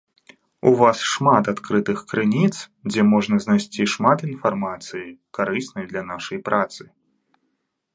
У 0.69 0.71
вас 0.79 0.97
шмат 1.11 1.49
адкрытых 1.53 1.97
крыніц, 2.13 2.51
дзе 2.93 3.01
можна 3.13 3.35
знайсці 3.45 3.89
шмат 3.95 4.27
інфармацыі, 4.33 5.07
карыснай 5.41 5.85
для 5.95 6.01
нашай 6.13 6.39
працы. 6.51 6.83